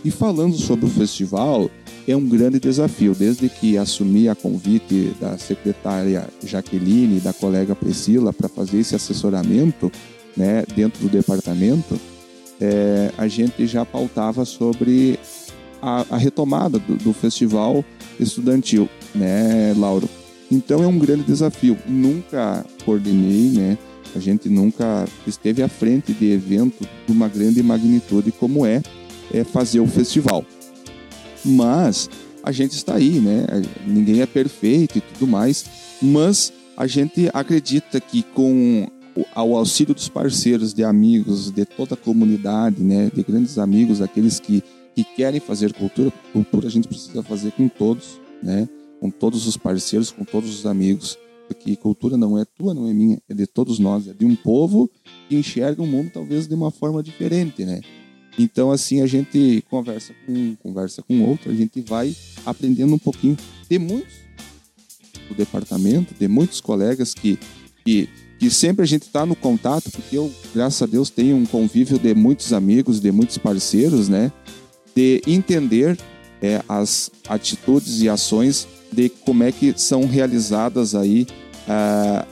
E 0.05 0.11
falando 0.11 0.55
sobre 0.55 0.85
o 0.85 0.89
festival, 0.89 1.69
é 2.07 2.15
um 2.15 2.27
grande 2.27 2.59
desafio. 2.59 3.15
Desde 3.15 3.49
que 3.49 3.77
assumi 3.77 4.27
a 4.27 4.35
convite 4.35 5.15
da 5.19 5.37
secretária 5.37 6.27
Jaqueline 6.45 7.17
e 7.17 7.21
da 7.21 7.33
colega 7.33 7.73
Priscila 7.73 8.33
para 8.33 8.49
fazer 8.49 8.79
esse 8.79 8.95
assessoramento 8.95 9.91
né, 10.35 10.63
dentro 10.75 11.01
do 11.01 11.09
departamento, 11.09 11.99
é, 12.59 13.11
a 13.17 13.27
gente 13.27 13.65
já 13.65 13.85
pautava 13.85 14.45
sobre 14.45 15.17
a, 15.81 16.05
a 16.09 16.17
retomada 16.17 16.79
do, 16.79 16.95
do, 16.95 17.13
festival 17.13 17.83
estudantil, 18.19 18.89
né, 19.13 19.73
Lauro? 19.77 20.07
Então 20.53 20.83
é 20.83 20.87
um 20.87 20.99
grande 20.99 21.23
desafio. 21.23 21.75
Nunca 21.87 22.63
coordenei, 22.85 23.49
né? 23.49 23.77
A 24.15 24.19
gente 24.19 24.47
nunca 24.47 25.05
esteve 25.25 25.63
à 25.63 25.67
frente 25.67 26.13
de 26.13 26.31
evento 26.31 26.87
de 27.07 27.11
uma 27.11 27.27
grande 27.27 27.63
magnitude 27.63 28.31
como 28.31 28.63
é, 28.63 28.83
é 29.33 29.43
fazer 29.43 29.79
o 29.79 29.87
festival. 29.87 30.45
Mas 31.43 32.07
a 32.43 32.51
gente 32.51 32.73
está 32.73 32.95
aí, 32.95 33.19
né? 33.19 33.47
Ninguém 33.87 34.21
é 34.21 34.27
perfeito 34.27 34.99
e 34.99 35.01
tudo 35.01 35.25
mais, 35.25 35.65
mas 35.99 36.53
a 36.77 36.85
gente 36.85 37.31
acredita 37.33 37.99
que 37.99 38.21
com 38.21 38.87
o 39.35 39.57
auxílio 39.57 39.95
dos 39.95 40.07
parceiros, 40.07 40.71
de 40.71 40.83
amigos, 40.83 41.49
de 41.49 41.65
toda 41.65 41.95
a 41.95 41.97
comunidade, 41.97 42.83
né, 42.83 43.11
de 43.13 43.23
grandes 43.23 43.57
amigos, 43.59 44.01
aqueles 44.01 44.39
que, 44.39 44.63
que 44.95 45.03
querem 45.03 45.39
fazer 45.39 45.71
cultura, 45.71 46.11
cultura 46.31 46.67
a 46.67 46.71
gente 46.71 46.87
precisa 46.87 47.21
fazer 47.21 47.51
com 47.51 47.67
todos, 47.67 48.19
né, 48.41 48.67
com 49.03 49.09
todos 49.09 49.45
os 49.47 49.57
parceiros, 49.57 50.11
com 50.11 50.23
todos 50.23 50.57
os 50.57 50.65
amigos, 50.65 51.17
porque 51.49 51.75
cultura 51.75 52.15
não 52.15 52.39
é 52.39 52.45
tua, 52.45 52.73
não 52.73 52.87
é 52.87 52.93
minha, 52.93 53.21
é 53.27 53.33
de 53.33 53.45
todos 53.45 53.77
nós, 53.77 54.07
é 54.07 54.13
de 54.13 54.23
um 54.23 54.33
povo 54.33 54.89
que 55.27 55.35
enxerga 55.35 55.83
o 55.83 55.85
mundo 55.85 56.09
talvez 56.13 56.47
de 56.47 56.55
uma 56.55 56.71
forma 56.71 57.03
diferente, 57.03 57.65
né? 57.65 57.81
Então, 58.39 58.71
assim, 58.71 59.01
a 59.01 59.05
gente 59.05 59.61
conversa 59.69 60.15
com 60.25 60.31
um, 60.31 60.55
conversa 60.55 61.03
com 61.03 61.21
outro, 61.21 61.51
a 61.51 61.53
gente 61.53 61.81
vai 61.81 62.15
aprendendo 62.45 62.95
um 62.95 62.97
pouquinho. 62.97 63.35
Tem 63.67 63.77
muitos 63.77 64.13
do 65.27 65.35
departamento, 65.35 66.13
tem 66.13 66.29
muitos 66.29 66.61
colegas 66.61 67.13
que, 67.13 67.37
que, 67.83 68.07
que 68.39 68.49
sempre 68.49 68.83
a 68.83 68.87
gente 68.87 69.03
está 69.03 69.25
no 69.25 69.35
contato, 69.35 69.91
porque 69.91 70.17
eu, 70.17 70.31
graças 70.55 70.81
a 70.81 70.85
Deus, 70.85 71.09
tenho 71.09 71.35
um 71.35 71.45
convívio 71.45 71.99
de 71.99 72.15
muitos 72.15 72.53
amigos, 72.53 73.01
de 73.01 73.11
muitos 73.11 73.37
parceiros, 73.37 74.07
né? 74.07 74.31
De 74.95 75.21
entender 75.27 75.99
é, 76.41 76.63
as 76.69 77.11
atitudes 77.27 78.01
e 78.01 78.07
ações 78.07 78.65
de 78.93 79.09
como 79.09 79.43
é 79.43 79.51
que 79.51 79.73
são 79.75 80.05
realizadas 80.05 80.95
aí 80.95 81.27
uh, 81.67 82.25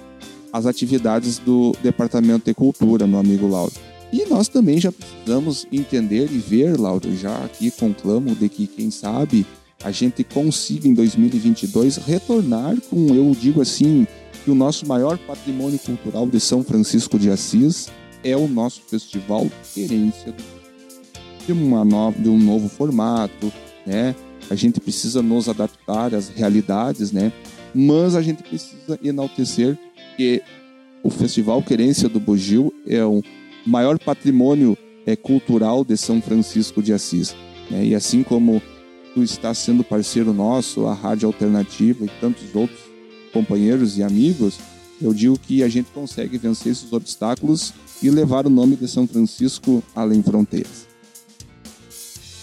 as 0.54 0.66
atividades 0.66 1.38
do 1.40 1.76
Departamento 1.82 2.46
de 2.46 2.54
Cultura, 2.54 3.08
meu 3.08 3.20
amigo 3.20 3.48
Lauro. 3.48 3.74
E 4.12 4.26
nós 4.26 4.48
também 4.48 4.80
já 4.80 4.92
precisamos 4.92 5.66
entender 5.72 6.30
e 6.32 6.38
ver, 6.38 6.78
Lauro, 6.78 7.16
já 7.16 7.36
aqui 7.46 7.72
conclamo 7.72 8.36
de 8.36 8.50
que, 8.50 8.68
quem 8.68 8.92
sabe, 8.92 9.46
a 9.84 9.92
gente 9.92 10.24
consiga 10.24 10.88
em 10.88 10.94
2022 10.94 11.98
retornar 11.98 12.76
com, 12.90 13.16
eu 13.16 13.32
digo 13.40 13.62
assim, 13.62 14.06
que 14.44 14.52
o 14.52 14.56
nosso 14.56 14.86
maior 14.86 15.18
patrimônio 15.20 15.80
cultural 15.80 16.28
de 16.28 16.40
São 16.40 16.64
Francisco 16.64 17.18
de 17.18 17.30
Assis 17.30 17.90
é 18.24 18.36
o 18.36 18.48
nosso 18.48 18.82
Festival 18.82 19.48
Querência 19.74 20.36
de, 21.46 21.54
uma 21.54 21.86
nova, 21.86 22.20
de 22.20 22.30
um 22.30 22.38
novo 22.38 22.70
formato, 22.70 23.52
né? 23.86 24.16
A 24.52 24.56
gente 24.56 24.82
precisa 24.82 25.22
nos 25.22 25.48
adaptar 25.48 26.14
às 26.14 26.28
realidades, 26.28 27.14
né? 27.14 27.32
Mas 27.74 28.16
a 28.16 28.22
gente 28.22 28.44
precisa 28.44 29.00
enaltecer 29.02 29.80
que 30.18 30.44
o 31.02 31.10
Festival 31.10 31.64
Querência 31.64 32.10
do 32.10 32.20
Bugio 32.20 32.74
é 32.86 33.06
um 33.06 33.22
maior 33.66 33.98
patrimônio 33.98 34.78
é, 35.06 35.16
cultural 35.16 35.86
de 35.86 35.96
São 35.96 36.22
Francisco 36.22 36.84
de 36.84 36.92
Assis. 36.92 37.34
Né? 37.70 37.86
E 37.86 37.96
assim 37.96 38.24
como 38.24 38.62
tu 39.14 39.24
está 39.24 39.54
sendo 39.54 39.86
parceiro 39.86 40.34
nosso, 40.34 40.86
a 40.86 40.94
Rádio 40.94 41.28
Alternativa 41.28 42.04
e 42.04 42.12
tantos 42.20 42.54
outros 42.54 42.82
companheiros 43.32 43.98
e 43.98 44.04
amigos, 44.04 44.60
eu 45.02 45.14
digo 45.14 45.40
que 45.40 45.64
a 45.64 45.70
gente 45.70 45.92
consegue 45.92 46.38
vencer 46.38 46.74
esses 46.74 46.92
obstáculos 46.92 47.74
e 48.04 48.10
levar 48.10 48.46
o 48.46 48.50
nome 48.50 48.76
de 48.76 48.90
São 48.90 49.08
Francisco 49.08 49.82
além 49.96 50.22
fronteiras. 50.22 50.91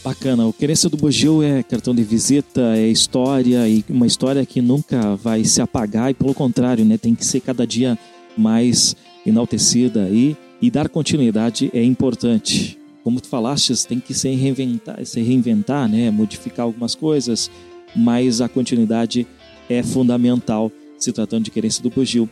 Bacana, 0.05 0.47
o 0.47 0.53
Querência 0.53 0.89
do 0.89 0.97
Bugio 0.97 1.43
é 1.43 1.63
cartão 1.63 1.95
de 1.95 2.03
visita, 2.03 2.77
é 2.77 2.87
história 2.87 3.69
e 3.69 3.85
uma 3.89 4.07
história 4.07 4.47
que 4.47 4.61
nunca 4.61 5.17
vai 5.17 5.45
se 5.45 5.61
apagar 5.61 6.11
e 6.11 6.15
pelo 6.15 6.33
contrário, 6.33 6.85
né, 6.85 6.97
tem 6.97 7.15
que 7.15 7.25
ser 7.25 7.41
cada 7.41 7.67
dia 7.67 7.99
mais 8.37 8.95
enaltecida 9.27 10.05
aí 10.05 10.37
e 10.63 10.71
dar 10.71 10.89
continuidade 10.89 11.71
é 11.75 11.83
importante. 11.83 12.79
Como 13.03 13.21
tu 13.21 13.29
falaste, 13.29 13.75
tem 13.87 14.01
que 14.01 14.13
se 14.13 14.29
reinventar, 14.31 15.05
se 15.05 15.21
reinventar, 15.21 15.89
né? 15.89 16.11
modificar 16.11 16.65
algumas 16.65 16.95
coisas, 16.95 17.51
mas 17.95 18.41
a 18.41 18.49
continuidade 18.49 19.27
é 19.69 19.83
fundamental 19.83 20.71
se 20.99 21.13
tratando 21.13 21.45
de 21.45 21.51
querência 21.51 21.83
do 21.83 21.91
bugio. 21.91 22.29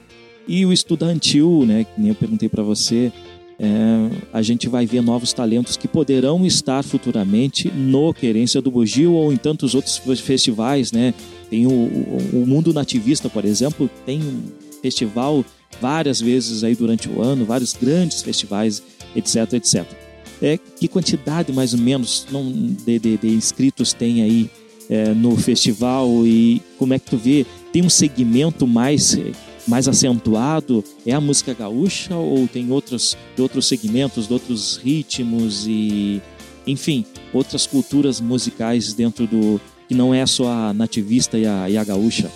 E 0.47 0.67
o 0.67 0.73
estudantil, 0.73 1.65
né, 1.67 1.85
que 1.85 2.01
nem 2.01 2.11
eu 2.11 2.15
perguntei 2.15 2.49
para 2.49 2.63
você, 2.63 3.13
é, 3.59 4.11
a 4.33 4.43
gente 4.43 4.69
vai 4.69 4.85
ver 4.85 5.01
novos 5.03 5.33
talentos 5.33 5.77
que 5.77 5.89
poderão 5.89 6.45
estar 6.45 6.83
futuramente 6.83 7.71
no 7.71 8.13
Querência 8.13 8.61
do 8.61 8.71
Bugio 8.71 9.13
ou 9.13 9.33
em 9.33 9.37
tantos 9.37 9.75
outros 9.75 10.01
festivais, 10.21 10.93
né? 10.93 11.15
Tem 11.49 11.67
o, 11.67 11.71
o, 11.71 12.43
o 12.43 12.47
Mundo 12.47 12.73
Nativista, 12.73 13.31
por 13.31 13.45
exemplo, 13.45 13.89
tem 14.05 14.21
um 14.21 14.43
festival 14.83 15.45
várias 15.81 16.21
vezes 16.21 16.65
aí 16.65 16.75
durante 16.75 17.09
o 17.09 17.23
ano, 17.23 17.45
vários 17.45 17.73
grandes 17.73 18.23
festivais, 18.23 18.83
etc, 19.15 19.55
etc. 19.55 19.85
É, 20.43 20.59
que 20.59 20.87
quantidade 20.87 21.51
mais 21.51 21.73
ou 21.73 21.81
menos 21.81 22.27
não, 22.31 22.53
de, 22.53 22.99
de, 22.99 23.17
de 23.17 23.29
inscritos 23.29 23.95
tem 23.95 24.23
aí 24.23 24.51
é, 24.91 25.15
no 25.15 25.35
festival 25.35 26.09
e 26.27 26.61
como 26.79 26.93
é 26.93 26.99
que 26.99 27.11
tu 27.11 27.17
vê? 27.17 27.47
Tem 27.73 27.83
um 27.83 27.89
segmento 27.89 28.67
mais 28.67 29.19
mais 29.67 29.89
acentuado? 29.89 30.85
É 31.05 31.13
a 31.13 31.21
música 31.21 31.55
gaúcha 31.55 32.15
ou 32.15 32.47
tem 32.47 32.71
outros, 32.71 33.17
outros 33.39 33.67
segmentos, 33.67 34.31
outros 34.31 34.77
ritmos 34.77 35.67
e, 35.67 36.23
enfim, 36.67 37.05
outras 37.33 37.67
culturas 37.67 38.21
musicais 38.21 38.93
dentro 38.93 39.27
do 39.27 39.61
que 39.89 39.95
não 39.95 40.13
é 40.13 40.27
só 40.27 40.51
a 40.51 40.73
nativista 40.73 41.39
e 41.39 41.47
a, 41.47 41.71
e 41.71 41.77
a 41.77 41.85
gaúcha? 41.85 42.31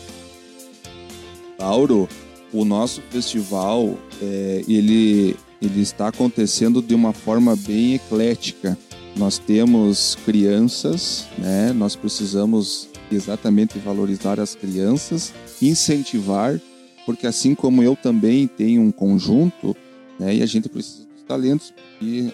Lauro, 1.58 2.08
o 2.52 2.64
nosso 2.64 3.02
festival 3.10 3.99
é, 4.22 4.64
ele, 4.68 5.37
ele 5.60 5.80
está 5.80 6.08
acontecendo 6.08 6.80
de 6.80 6.94
uma 6.94 7.12
forma 7.12 7.54
bem 7.56 7.94
eclética. 7.94 8.78
Nós 9.16 9.38
temos 9.38 10.16
crianças, 10.25 11.26
né? 11.37 11.72
nós 11.72 11.96
precisamos 11.96 12.88
exatamente 13.10 13.78
valorizar 13.78 14.38
as 14.38 14.54
crianças, 14.54 15.34
incentivar, 15.60 16.60
porque 17.07 17.26
assim 17.26 17.54
como 17.54 17.83
eu 17.83 17.97
também 17.97 18.47
tenho 18.47 18.83
um 18.83 18.92
conjunto, 18.92 19.76
né? 20.19 20.37
e 20.37 20.42
a 20.42 20.47
gente 20.47 20.69
precisa 20.69 21.07
dos 21.07 21.23
talentos, 21.23 21.73
e 22.00 22.33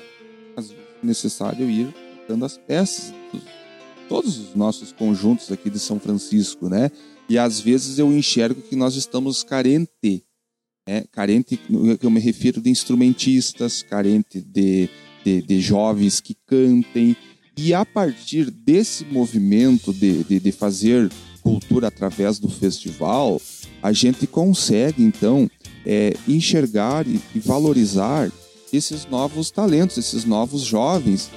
às 0.57 0.69
vezes 0.69 0.85
é 1.03 1.07
necessário 1.07 1.71
ir 1.71 1.95
dando 2.29 2.45
as 2.45 2.57
peças, 2.57 3.13
todos 4.09 4.39
os 4.39 4.55
nossos 4.55 4.93
conjuntos 4.93 5.51
aqui 5.51 5.69
de 5.69 5.79
São 5.79 5.99
Francisco, 5.99 6.69
né? 6.69 6.91
E 7.29 7.37
às 7.39 7.61
vezes 7.61 7.99
eu 7.99 8.13
enxergo 8.13 8.63
que 8.63 8.77
nós 8.77 8.95
estamos 8.95 9.43
carentes 9.43 10.23
é, 10.87 11.05
carente, 11.11 11.61
eu 12.01 12.11
me 12.11 12.21
refiro 12.21 12.61
de 12.61 12.71
instrumentistas, 12.71 13.83
carente 13.83 14.41
de, 14.41 14.89
de, 15.25 15.43
de 15.43 15.61
jovens 15.61 16.21
que 16.21 16.37
cantem. 16.47 17.17
E 17.57 17.75
a 17.75 17.85
partir 17.85 18.51
desse 18.51 19.05
movimento 19.05 19.93
de, 19.93 20.23
de, 20.23 20.39
de 20.39 20.53
fazer 20.53 21.11
cultura 21.43 21.89
através 21.89 22.39
do 22.39 22.49
festival, 22.49 23.41
a 23.87 23.93
gente 23.93 24.27
consegue 24.27 25.01
então 25.05 25.49
é, 25.87 26.13
enxergar 26.27 27.07
e, 27.07 27.21
valorizar 27.37 28.29
esses 28.73 29.07
novos 29.07 29.49
talentos, 29.53 29.97
esses 29.97 30.25
novos 30.25 30.63
jovens 30.63 31.31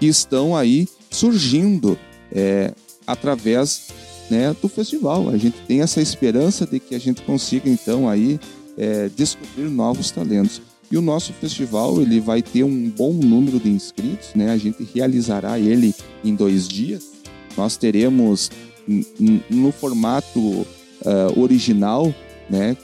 que 0.00 0.06
estão 0.06 0.56
aí 0.56 0.88
surgindo 1.08 1.96
é, 2.32 2.74
através 3.06 3.90
né, 4.28 4.52
do 4.60 4.68
festival. 4.68 5.28
A 5.28 5.36
gente 5.36 5.56
tem 5.68 5.80
essa 5.80 6.02
esperança 6.02 6.66
de 6.66 6.80
que 6.80 6.96
a 6.96 6.98
gente 6.98 7.22
consiga 7.22 7.70
então 7.70 8.08
aí 8.08 8.40
é, 8.76 9.08
descobrir 9.16 9.70
novos 9.70 10.10
talentos. 10.10 10.60
E 10.90 10.96
o 10.96 11.02
nosso 11.02 11.32
festival 11.32 12.02
ele 12.02 12.18
vai 12.18 12.42
ter 12.42 12.64
um 12.64 12.90
bom 12.90 13.12
número 13.12 13.60
de 13.60 13.70
inscritos, 13.70 14.30
né? 14.34 14.50
A 14.50 14.58
gente 14.58 14.86
realizará 14.92 15.56
ele 15.56 15.94
em 16.24 16.34
dois 16.34 16.66
dias. 16.66 17.12
Nós 17.56 17.76
teremos 17.76 18.50
no 19.48 19.70
formato 19.70 20.66
uh, 21.04 21.40
original, 21.40 22.14
né? 22.48 22.76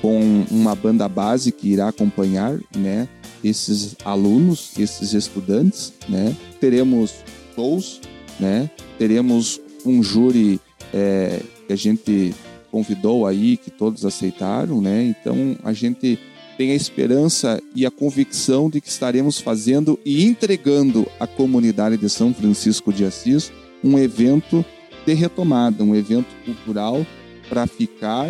Com 0.00 0.44
uma 0.50 0.74
banda 0.74 1.08
base 1.08 1.50
que 1.50 1.68
irá 1.68 1.88
acompanhar, 1.88 2.58
né? 2.76 3.08
Esses 3.42 3.96
alunos, 4.04 4.72
esses 4.78 5.12
estudantes, 5.12 5.92
né? 6.08 6.34
Teremos 6.60 7.14
shows, 7.54 8.00
né? 8.38 8.70
Teremos 8.98 9.60
um 9.84 10.02
júri 10.02 10.60
é, 10.92 11.40
que 11.66 11.72
a 11.72 11.76
gente 11.76 12.34
convidou 12.70 13.26
aí, 13.26 13.56
que 13.56 13.70
todos 13.70 14.04
aceitaram, 14.04 14.80
né? 14.80 15.02
Então 15.04 15.56
a 15.64 15.72
gente 15.72 16.18
tem 16.56 16.72
a 16.72 16.74
esperança 16.74 17.62
e 17.74 17.86
a 17.86 17.90
convicção 17.90 18.68
de 18.68 18.80
que 18.80 18.88
estaremos 18.88 19.38
fazendo 19.38 19.98
e 20.04 20.24
entregando 20.24 21.06
à 21.20 21.26
comunidade 21.26 21.96
de 21.96 22.10
São 22.10 22.34
Francisco 22.34 22.92
de 22.92 23.04
Assis 23.04 23.52
um 23.82 23.96
evento 23.96 24.64
de 25.06 25.14
retomada, 25.14 25.84
um 25.84 25.94
evento 25.94 26.28
cultural 26.44 27.06
para 27.48 27.66
ficar, 27.66 28.28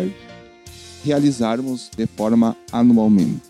realizarmos 1.03 1.89
de 1.95 2.05
forma 2.05 2.55
anualmente. 2.71 3.49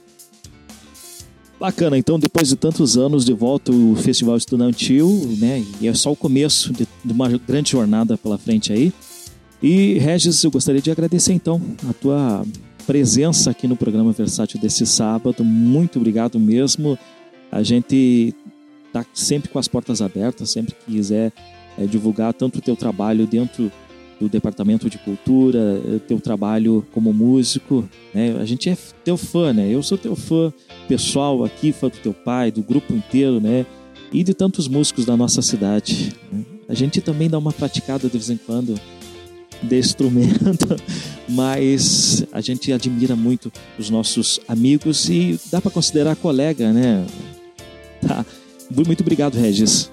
Bacana, 1.60 1.98
então 1.98 2.18
depois 2.18 2.48
de 2.48 2.56
tantos 2.56 2.98
anos 2.98 3.26
de 3.26 3.34
volta 3.34 3.72
o 3.72 3.94
Festival 3.98 4.38
Estudantil, 4.38 5.10
né? 5.40 5.64
E 5.82 5.90
é 5.90 5.94
só 5.94 6.12
o 6.12 6.16
começo 6.16 6.72
de, 6.72 6.88
de 7.04 7.12
uma 7.12 7.28
grande 7.30 7.72
jornada 7.72 8.18
pela 8.18 8.38
frente 8.38 8.72
aí. 8.72 8.94
E 9.62 9.96
Regis, 9.96 10.42
eu 10.42 10.52
gostaria 10.52 10.82
de 10.82 10.90
agradecer 10.90 11.34
então 11.34 11.62
a 11.90 11.92
tua 11.92 12.46
presença 12.88 13.52
aqui 13.52 13.68
no 13.68 13.76
programa 13.76 14.14
Versátil 14.14 14.60
desse 14.60 14.86
sábado. 14.86 15.44
Muito 15.44 16.00
obrigado 16.00 16.40
mesmo. 16.40 16.98
A 17.52 17.62
gente 17.62 18.34
está 18.88 19.06
sempre 19.14 19.50
com 19.50 19.60
as 19.60 19.68
portas 19.68 20.02
abertas, 20.02 20.50
sempre 20.50 20.74
que 20.74 20.94
quiser 20.94 21.34
é, 21.78 21.86
divulgar 21.86 22.34
tanto 22.34 22.60
o 22.60 22.62
teu 22.62 22.76
trabalho 22.76 23.28
dentro 23.28 23.70
do 24.20 24.28
Departamento 24.28 24.90
de 24.90 24.98
Cultura, 24.98 25.82
eh, 25.86 26.00
teu 26.08 26.20
trabalho 26.20 26.86
como 26.92 27.14
músico. 27.14 27.88
Né? 28.14 28.36
A 28.40 28.46
gente 28.46 28.70
é 28.70 28.78
teu 29.04 29.18
fã, 29.18 29.54
né? 29.54 29.68
Eu 29.70 29.82
sou 29.82 29.98
teu 29.98 30.16
fã 30.16 30.52
pessoal 30.88 31.44
aqui, 31.44 31.72
fã 31.72 31.88
do 31.88 31.98
teu 31.98 32.14
pai, 32.14 32.52
do 32.52 32.62
grupo 32.62 32.94
inteiro, 32.94 33.40
né? 33.40 33.66
E 34.12 34.24
de 34.24 34.34
tantos 34.34 34.68
músicos 34.68 35.06
da 35.06 35.16
nossa 35.16 35.42
cidade. 35.42 36.14
Né? 36.32 36.44
A 36.68 36.74
gente 36.74 37.00
também 37.02 37.30
dá 37.30 37.38
uma 37.38 37.54
praticada 37.54 38.08
de 38.08 38.18
vez 38.18 38.30
em 38.30 38.38
quando 38.38 38.76
de 39.62 39.78
instrumento, 39.78 40.76
mas 41.28 42.26
a 42.32 42.42
gente 42.42 42.72
admira 42.72 43.16
muito 43.16 43.52
os 43.78 43.90
nossos 43.90 44.40
amigos 44.48 45.10
e 45.10 45.40
dá 45.52 45.62
para 45.62 45.72
considerar 45.72 46.16
colega, 46.16 46.72
né? 46.72 47.06
Tá. 48.02 48.26
Muito 48.70 49.02
obrigado, 49.02 49.36
Regis. 49.36 49.92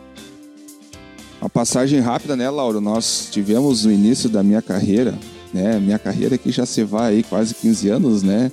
Uma 1.46 1.50
passagem 1.50 2.00
rápida, 2.00 2.35
né, 2.35 2.50
Lauro? 2.50 2.80
Nós 2.80 3.28
tivemos 3.30 3.85
no 3.85 3.92
início 3.92 4.28
da 4.28 4.42
minha 4.42 4.61
carreira, 4.61 5.16
né? 5.54 5.78
Minha 5.78 5.96
carreira 5.96 6.37
que 6.37 6.50
já 6.50 6.66
se 6.66 6.82
vai 6.82 7.14
aí 7.14 7.22
quase 7.22 7.54
15 7.54 7.88
anos, 7.88 8.22
né? 8.24 8.50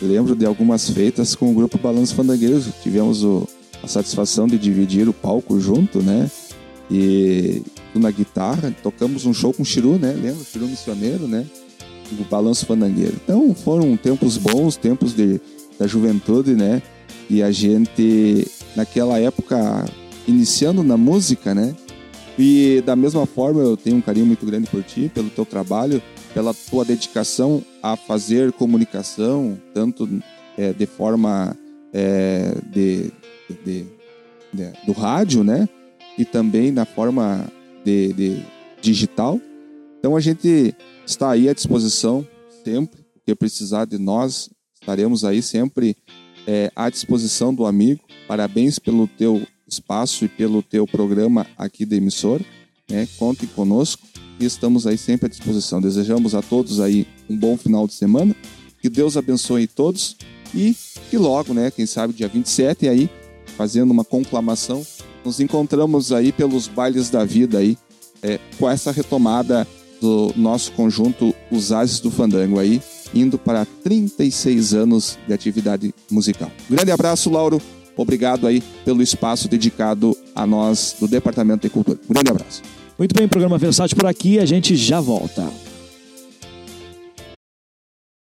lembro 0.00 0.34
de 0.34 0.46
algumas 0.46 0.88
feitas 0.88 1.34
com 1.34 1.50
o 1.50 1.54
grupo 1.54 1.76
Balanço 1.76 2.14
Fandangueiros. 2.14 2.68
Tivemos 2.82 3.22
o, 3.22 3.46
a 3.82 3.86
satisfação 3.86 4.46
de 4.46 4.56
dividir 4.56 5.06
o 5.10 5.12
palco 5.12 5.60
junto, 5.60 6.02
né? 6.02 6.30
E 6.90 7.62
na 7.94 8.10
guitarra, 8.10 8.74
tocamos 8.82 9.26
um 9.26 9.34
show 9.34 9.52
com 9.52 9.62
o 9.62 9.66
Chiru, 9.66 9.98
né? 9.98 10.12
Lembra? 10.12 10.42
Chiru 10.42 10.66
Missioneiro, 10.66 11.28
né? 11.28 11.44
O 12.18 12.24
Balanço 12.24 12.64
Fandangueiro. 12.64 13.16
Então 13.22 13.54
foram 13.54 13.94
tempos 13.94 14.38
bons, 14.38 14.74
tempos 14.74 15.14
de, 15.14 15.38
da 15.78 15.86
juventude, 15.86 16.54
né? 16.54 16.80
E 17.28 17.42
a 17.42 17.52
gente, 17.52 18.48
naquela 18.74 19.18
época, 19.18 19.84
iniciando 20.26 20.82
na 20.82 20.96
música, 20.96 21.54
né? 21.54 21.74
E 22.38 22.82
da 22.84 22.94
mesma 22.94 23.24
forma, 23.24 23.60
eu 23.62 23.76
tenho 23.76 23.96
um 23.96 24.00
carinho 24.00 24.26
muito 24.26 24.44
grande 24.44 24.68
por 24.68 24.82
ti, 24.82 25.10
pelo 25.12 25.30
teu 25.30 25.46
trabalho, 25.46 26.02
pela 26.34 26.52
tua 26.52 26.84
dedicação 26.84 27.62
a 27.82 27.96
fazer 27.96 28.52
comunicação, 28.52 29.58
tanto 29.72 30.08
é, 30.56 30.72
de 30.72 30.84
forma 30.84 31.56
é, 31.94 32.54
de, 32.70 33.10
de, 33.64 33.86
de, 34.52 34.72
do 34.84 34.92
rádio, 34.92 35.42
né? 35.42 35.66
E 36.18 36.24
também 36.24 36.70
na 36.70 36.84
forma 36.84 37.46
de, 37.84 38.42
digital. 38.82 39.40
Então 39.98 40.14
a 40.14 40.20
gente 40.20 40.74
está 41.06 41.30
aí 41.30 41.48
à 41.48 41.54
disposição 41.54 42.26
sempre, 42.62 43.00
que 43.24 43.34
precisar 43.34 43.86
de 43.86 43.96
nós, 43.96 44.50
estaremos 44.78 45.24
aí 45.24 45.40
sempre 45.40 45.96
é, 46.46 46.70
à 46.76 46.90
disposição 46.90 47.54
do 47.54 47.64
amigo. 47.64 48.04
Parabéns 48.28 48.78
pelo 48.78 49.08
teu 49.08 49.46
espaço 49.66 50.24
e 50.24 50.28
pelo 50.28 50.62
teu 50.62 50.86
programa 50.86 51.46
aqui 51.56 51.84
da 51.84 51.96
emissora. 51.96 52.44
Né? 52.88 53.08
Conte 53.18 53.46
conosco 53.48 54.06
e 54.38 54.44
estamos 54.44 54.86
aí 54.86 54.96
sempre 54.96 55.26
à 55.26 55.28
disposição. 55.28 55.80
Desejamos 55.80 56.34
a 56.34 56.42
todos 56.42 56.80
aí 56.80 57.06
um 57.28 57.36
bom 57.36 57.56
final 57.56 57.86
de 57.86 57.94
semana. 57.94 58.34
Que 58.80 58.88
Deus 58.88 59.16
abençoe 59.16 59.66
todos 59.66 60.16
e 60.54 60.76
que 61.10 61.18
logo, 61.18 61.52
né, 61.52 61.70
quem 61.70 61.86
sabe 61.86 62.12
dia 62.12 62.28
27 62.28 62.88
aí, 62.88 63.10
fazendo 63.56 63.90
uma 63.90 64.04
conclamação, 64.04 64.86
nos 65.24 65.40
encontramos 65.40 66.12
aí 66.12 66.32
pelos 66.32 66.68
bailes 66.68 67.10
da 67.10 67.24
vida 67.24 67.58
aí, 67.58 67.76
é, 68.22 68.38
com 68.58 68.68
essa 68.68 68.92
retomada 68.92 69.66
do 70.00 70.32
nosso 70.36 70.72
conjunto 70.72 71.34
Os 71.50 71.72
Ases 71.72 72.00
do 72.00 72.10
Fandango 72.10 72.58
aí, 72.58 72.80
indo 73.14 73.38
para 73.38 73.66
36 73.82 74.74
anos 74.74 75.18
de 75.26 75.32
atividade 75.32 75.94
musical. 76.10 76.50
grande 76.68 76.90
abraço, 76.90 77.30
Lauro. 77.30 77.60
Obrigado 77.96 78.46
aí 78.46 78.62
pelo 78.84 79.02
espaço 79.02 79.48
dedicado 79.48 80.16
a 80.34 80.46
nós 80.46 80.96
do 81.00 81.08
Departamento 81.08 81.62
de 81.62 81.70
Cultura. 81.70 81.98
grande 82.08 82.30
abraço. 82.30 82.62
Muito 82.98 83.14
bem, 83.14 83.28
programa 83.28 83.58
Versátil 83.58 83.96
por 83.96 84.06
aqui, 84.06 84.38
a 84.38 84.46
gente 84.46 84.74
já 84.76 85.00
volta. 85.00 85.46